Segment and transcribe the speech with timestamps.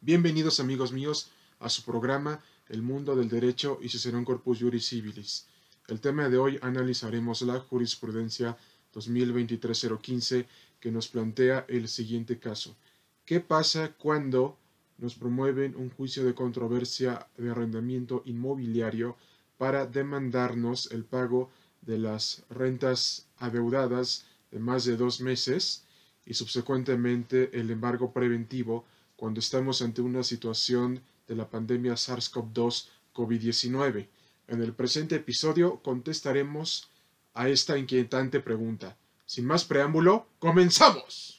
[0.00, 5.48] Bienvenidos amigos míos a su programa El mundo del derecho y Cicerón Corpus Juris Civilis.
[5.88, 8.56] El tema de hoy analizaremos la jurisprudencia
[8.94, 10.46] 2023-015
[10.78, 12.76] que nos plantea el siguiente caso.
[13.24, 14.56] ¿Qué pasa cuando
[14.98, 19.16] nos promueven un juicio de controversia de arrendamiento inmobiliario
[19.56, 21.50] para demandarnos el pago
[21.82, 25.82] de las rentas adeudadas de más de dos meses
[26.24, 28.84] y subsecuentemente el embargo preventivo
[29.18, 34.06] cuando estamos ante una situación de la pandemia SARS-CoV-2 COVID-19.
[34.46, 36.88] En el presente episodio contestaremos
[37.34, 38.96] a esta inquietante pregunta.
[39.26, 41.37] Sin más preámbulo, comenzamos.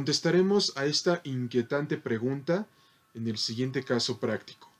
[0.00, 2.66] Contestaremos a esta inquietante pregunta
[3.12, 4.72] en el siguiente caso práctico.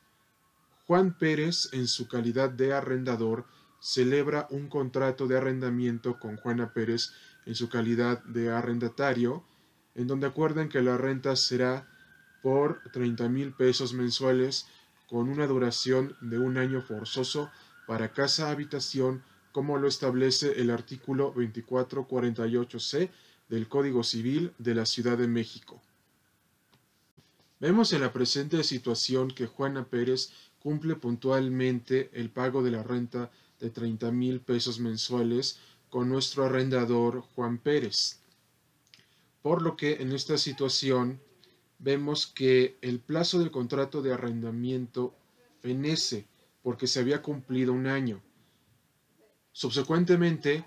[0.86, 3.44] Juan Pérez, en su calidad de arrendador,
[3.80, 7.10] celebra un contrato de arrendamiento con Juana Pérez
[7.44, 9.44] en su calidad de arrendatario,
[9.94, 11.86] en donde acuerdan que la renta será
[12.42, 14.68] por 30 mil pesos mensuales
[15.06, 17.50] con una duración de un año forzoso
[17.86, 23.10] para casa-habitación, como lo establece el artículo 2448C
[23.50, 25.82] del Código Civil de la Ciudad de México.
[27.58, 33.30] Vemos en la presente situación que Juana Pérez cumple puntualmente el pago de la renta
[33.58, 35.58] de 30 mil pesos mensuales
[35.90, 38.20] con nuestro arrendador Juan Pérez.
[39.42, 41.20] Por lo que en esta situación
[41.80, 45.12] vemos que el plazo del contrato de arrendamiento
[45.60, 46.26] fenece
[46.62, 48.22] porque se había cumplido un año.
[49.52, 50.64] Subsecuentemente,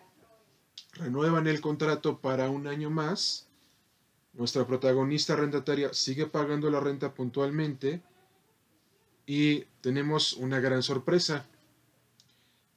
[0.94, 3.48] renuevan el contrato para un año más.
[4.34, 8.02] Nuestra protagonista arrendataria sigue pagando la renta puntualmente
[9.26, 11.46] y tenemos una gran sorpresa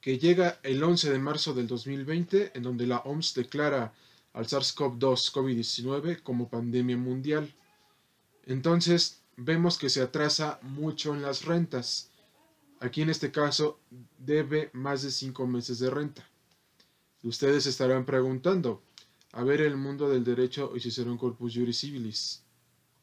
[0.01, 3.93] que llega el 11 de marzo del 2020 en donde la OMS declara
[4.33, 7.53] al SARS-CoV-2 COVID-19 como pandemia mundial.
[8.45, 12.11] Entonces vemos que se atrasa mucho en las rentas.
[12.79, 13.79] Aquí en este caso
[14.17, 16.29] debe más de cinco meses de renta.
[17.23, 18.83] Ustedes estarán preguntando,
[19.31, 22.43] a ver el mundo del derecho y un corpus juris civilis,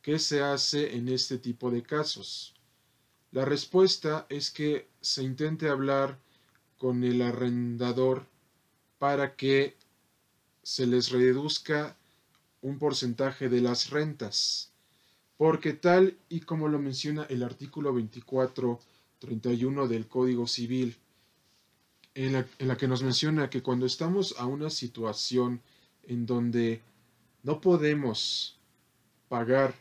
[0.03, 2.55] ¿qué se hace en este tipo de casos?
[3.33, 6.19] La respuesta es que se intente hablar
[6.79, 8.27] con el arrendador
[8.99, 9.77] para que
[10.63, 11.97] se les reduzca
[12.63, 14.71] un porcentaje de las rentas,
[15.37, 20.97] porque tal y como lo menciona el artículo 2431 del Código Civil,
[22.15, 25.61] en la, que nos menciona que cuando estamos a una situación
[26.05, 26.81] en donde
[27.43, 28.57] no podemos
[29.29, 29.75] pagar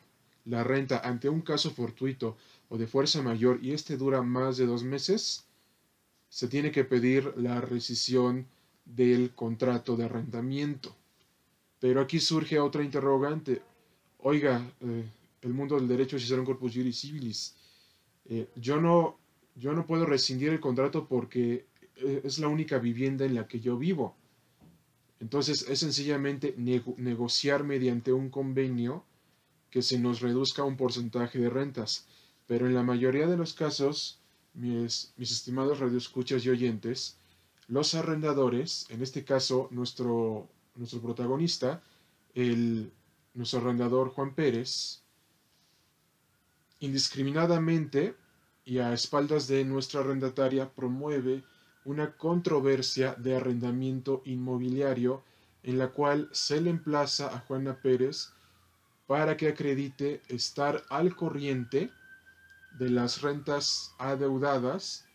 [0.46, 2.36] la renta ante un caso fortuito
[2.70, 5.46] o de fuerza mayor y este dura más de dos meses,
[6.28, 8.48] se tiene que pedir la rescisión
[8.84, 10.96] del contrato de arrendamiento.
[11.80, 13.62] Pero aquí surge otra interrogante.
[14.20, 15.06] Oiga, eh,
[15.42, 17.56] el mundo del derecho es un corpus juris civilis.
[18.26, 19.18] Eh, yo, no,
[19.56, 21.66] yo no puedo rescindir el contrato porque
[21.96, 24.16] es la única vivienda en la que yo vivo.
[25.20, 29.06] Entonces es sencillamente negociar mediante un convenio
[29.70, 32.06] que se nos reduzca un porcentaje de rentas.
[32.46, 34.20] Pero en la mayoría de los casos,
[34.54, 37.18] mis, mis estimados radioescuchas y oyentes,
[37.68, 41.82] los arrendadores, en este caso nuestro, nuestro protagonista,
[42.36, 42.92] el,
[43.34, 45.02] nuestro arrendador Juan Pérez,
[46.80, 48.16] indiscriminadamente
[48.66, 51.44] y a espaldas de nuestra arrendataria promueve
[51.86, 55.24] una controversia de arrendamiento inmobiliario
[55.64, 58.34] en la cual se le emplaza a Juana Pérez
[59.08, 61.92] para que acredite estar al corriente
[62.78, 65.06] de las rentas adeudadas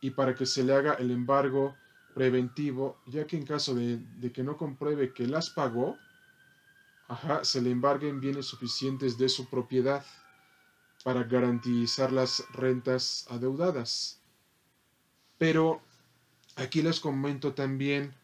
[0.00, 1.74] y para que se le haga el embargo
[2.14, 3.98] preventivo, ya que en caso de,
[4.32, 5.98] que no compruebe que las pagó,
[7.42, 10.04] se le embarguen bienes suficientes de su propiedad
[11.02, 14.20] para garantizar las rentas adeudadas.
[15.38, 15.82] Pero
[16.56, 18.14] Aquí les comento también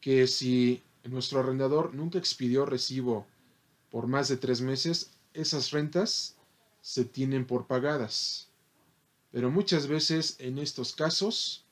[0.00, 3.26] que si nuestro arrendador nunca expidió recibo
[3.90, 6.36] por más de tres meses, esas rentas
[6.80, 8.48] se tienen por pagadas.
[9.30, 11.64] Pero muchas veces en estos casos,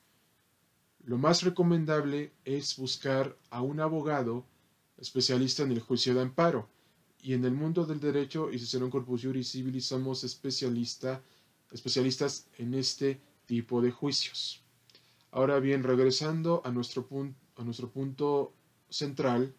[1.03, 4.45] lo más recomendable es buscar a un abogado
[4.97, 6.69] especialista en el juicio de amparo.
[7.21, 9.91] Y en el mundo del derecho y un Corpus Juris Civilis
[10.23, 11.21] especialista,
[11.71, 14.61] especialistas en este tipo de juicios.
[15.31, 17.07] Ahora bien, regresando a nuestro,
[17.55, 18.53] a nuestro punto
[18.89, 19.53] central,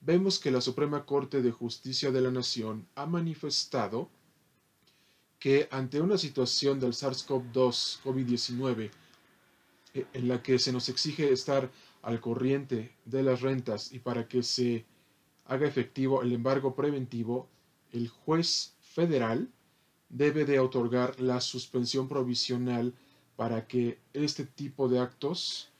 [0.00, 4.08] vemos que la Suprema Corte de Justicia de la Nación ha manifestado
[5.38, 8.90] que ante una situación del SARS-CoV-2 COVID-19
[9.94, 11.70] eh, en la que se nos exige estar
[12.02, 14.84] al corriente de las rentas y para que se
[15.46, 17.48] haga efectivo el embargo preventivo,
[17.92, 19.50] el juez federal
[20.10, 22.94] debe de otorgar la suspensión provisional
[23.40, 25.70] para que este tipo de actos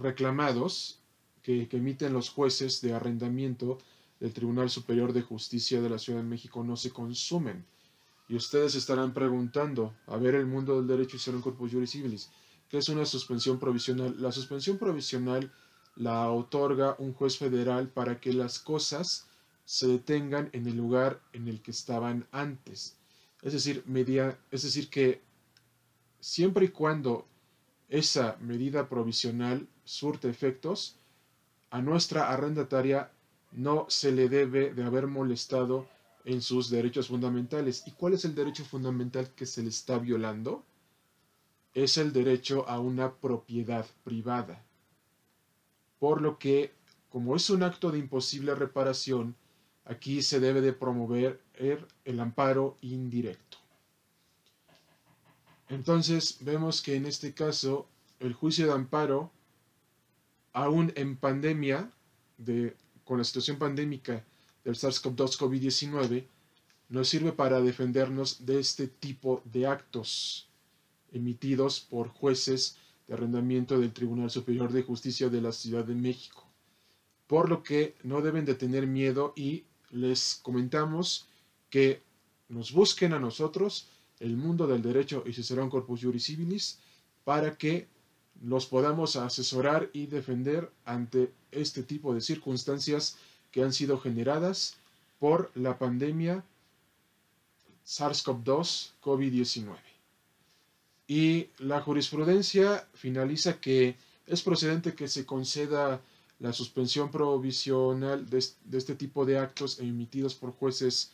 [0.00, 1.00] reclamados
[1.42, 3.76] que, emiten los jueces de arrendamiento
[4.20, 7.66] del Tribunal Superior de Justicia de la Ciudad de México no se consumen.
[8.26, 12.30] Y ustedes estarán preguntando, a ver el mundo del derecho y un corpus juris civilis,
[12.70, 14.16] ¿qué es una suspensión provisional?
[14.18, 15.52] La suspensión provisional
[15.96, 19.26] la otorga un juez federal para que las cosas
[19.66, 22.96] se detengan en el lugar en el que estaban antes.
[23.42, 25.20] Es decir, media, es decir que
[26.22, 27.26] siempre y cuando
[27.88, 30.96] esa medida provisional surte efectos,
[31.70, 33.10] a nuestra arrendataria
[33.50, 35.86] no se le debe de haber molestado
[36.24, 37.82] en sus derechos fundamentales.
[37.86, 40.64] ¿Y cuál es el derecho fundamental que se le está violando?
[41.74, 44.62] Es el derecho a una propiedad privada.
[45.98, 46.72] Por lo que,
[47.10, 49.34] como es un acto de imposible reparación,
[49.84, 53.51] aquí se debe de promover el, amparo indirecto.
[55.72, 57.88] Entonces vemos que en este caso
[58.20, 59.32] el juicio de amparo
[60.52, 61.90] aún en pandemia,
[62.36, 64.22] de, con la situación pandémica
[64.64, 66.26] del SARS-CoV-2 COVID-19,
[66.90, 70.46] nos sirve para defendernos de este tipo de actos
[71.10, 72.76] emitidos por jueces
[73.08, 76.46] de arrendamiento del Tribunal Superior de Justicia de la Ciudad de México.
[77.26, 81.28] Por lo que no deben de tener miedo y les comentamos
[81.70, 82.02] que
[82.50, 83.88] nos busquen a nosotros,
[84.22, 86.78] el mundo del derecho y Cicerón Corpus Juris Civilis,
[87.24, 87.86] para que
[88.42, 93.16] los podamos asesorar y defender ante este tipo de circunstancias
[93.50, 94.76] que han sido generadas
[95.18, 96.44] por la pandemia
[97.86, 99.76] SARS-CoV-2 COVID-19.
[101.08, 103.96] Y la jurisprudencia finaliza que
[104.26, 106.00] es procedente que se conceda
[106.38, 108.38] la suspensión provisional de,
[108.72, 111.10] este tipo de actos emitidos por jueces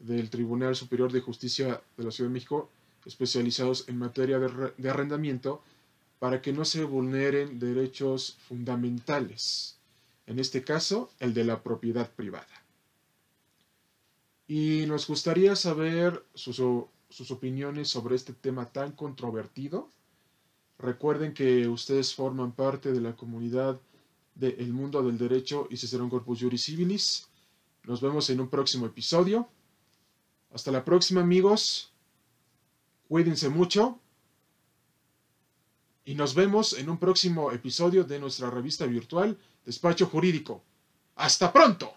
[0.00, 2.70] del Tribunal Superior de Justicia de la Ciudad de México
[3.06, 5.62] especializados en materia de arrendamiento
[6.18, 9.78] para que no se vulneren derechos fundamentales,
[10.26, 12.46] en este caso el de la propiedad privada.
[14.48, 16.60] Y nos gustaría saber sus,
[17.30, 19.90] opiniones sobre este tema tan controvertido.
[20.78, 23.80] Recuerden que ustedes forman parte de la comunidad
[24.34, 27.28] del mundo del derecho y Cicerón Corpus Juris Civilis.
[27.84, 29.48] Nos vemos en un próximo episodio.
[30.56, 31.92] Hasta la próxima amigos.
[33.08, 34.00] Cuídense mucho
[36.06, 39.36] y nos vemos en un próximo episodio de nuestra revista virtual
[39.66, 40.64] Despacho Jurídico.
[41.16, 41.95] ¡Hasta pronto!